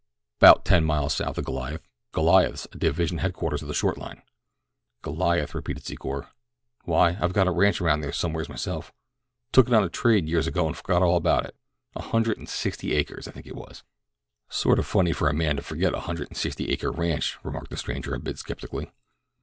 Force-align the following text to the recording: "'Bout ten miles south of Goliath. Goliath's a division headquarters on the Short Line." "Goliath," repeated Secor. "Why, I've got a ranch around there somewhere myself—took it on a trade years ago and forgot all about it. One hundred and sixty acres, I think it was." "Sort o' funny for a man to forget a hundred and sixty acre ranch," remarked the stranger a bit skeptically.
"'Bout 0.39 0.65
ten 0.65 0.83
miles 0.83 1.13
south 1.13 1.37
of 1.37 1.45
Goliath. 1.45 1.87
Goliath's 2.11 2.65
a 2.71 2.77
division 2.79 3.19
headquarters 3.19 3.61
on 3.61 3.67
the 3.67 3.73
Short 3.75 3.99
Line." 3.99 4.23
"Goliath," 5.03 5.53
repeated 5.53 5.83
Secor. 5.83 6.27
"Why, 6.85 7.17
I've 7.21 7.33
got 7.33 7.45
a 7.47 7.51
ranch 7.51 7.79
around 7.79 8.01
there 8.01 8.11
somewhere 8.11 8.43
myself—took 8.49 9.67
it 9.67 9.73
on 9.75 9.83
a 9.83 9.89
trade 9.89 10.27
years 10.27 10.47
ago 10.47 10.65
and 10.65 10.75
forgot 10.75 11.03
all 11.03 11.17
about 11.17 11.45
it. 11.45 11.55
One 11.93 12.09
hundred 12.09 12.39
and 12.39 12.49
sixty 12.49 12.93
acres, 12.93 13.27
I 13.27 13.31
think 13.31 13.45
it 13.45 13.55
was." 13.55 13.83
"Sort 14.49 14.79
o' 14.79 14.81
funny 14.81 15.13
for 15.13 15.29
a 15.29 15.33
man 15.35 15.55
to 15.57 15.61
forget 15.61 15.93
a 15.93 15.99
hundred 15.99 16.29
and 16.29 16.35
sixty 16.37 16.69
acre 16.69 16.91
ranch," 16.91 17.37
remarked 17.43 17.69
the 17.69 17.77
stranger 17.77 18.15
a 18.15 18.19
bit 18.19 18.39
skeptically. 18.39 18.91